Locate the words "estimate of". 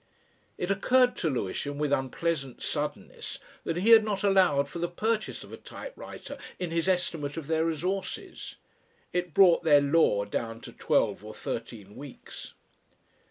6.87-7.45